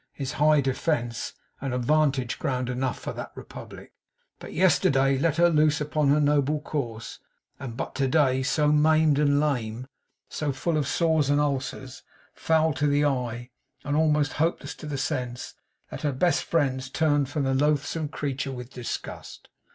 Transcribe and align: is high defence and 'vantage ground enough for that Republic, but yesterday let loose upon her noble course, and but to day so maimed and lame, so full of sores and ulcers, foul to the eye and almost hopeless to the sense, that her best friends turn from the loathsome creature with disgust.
is 0.17 0.31
high 0.31 0.59
defence 0.61 1.33
and 1.61 1.75
'vantage 1.75 2.39
ground 2.39 2.69
enough 2.69 2.97
for 2.97 3.13
that 3.13 3.31
Republic, 3.35 3.93
but 4.39 4.51
yesterday 4.51 5.15
let 5.15 5.37
loose 5.37 5.79
upon 5.79 6.07
her 6.07 6.19
noble 6.19 6.59
course, 6.59 7.19
and 7.59 7.77
but 7.77 7.93
to 7.93 8.07
day 8.07 8.41
so 8.41 8.71
maimed 8.71 9.19
and 9.19 9.39
lame, 9.39 9.85
so 10.27 10.51
full 10.51 10.75
of 10.75 10.87
sores 10.87 11.29
and 11.29 11.39
ulcers, 11.39 12.01
foul 12.33 12.73
to 12.73 12.87
the 12.87 13.05
eye 13.05 13.51
and 13.83 13.95
almost 13.95 14.33
hopeless 14.33 14.73
to 14.73 14.87
the 14.87 14.97
sense, 14.97 15.53
that 15.91 16.01
her 16.01 16.11
best 16.11 16.45
friends 16.45 16.89
turn 16.89 17.23
from 17.27 17.43
the 17.43 17.53
loathsome 17.53 18.07
creature 18.07 18.51
with 18.51 18.71
disgust. 18.73 19.49